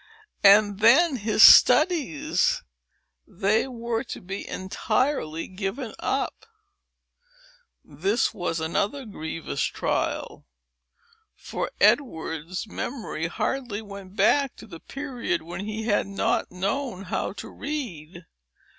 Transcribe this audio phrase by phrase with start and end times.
[0.43, 2.63] And then his studies!
[3.27, 6.47] They were to be entirely given up.
[7.85, 10.47] This was another grievous trial;
[11.35, 17.33] for Edward's memory hardly went back to the period when he had not known how
[17.33, 18.25] to read.